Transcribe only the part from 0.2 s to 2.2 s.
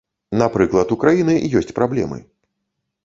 Напрыклад, у краіны ёсць праблемы.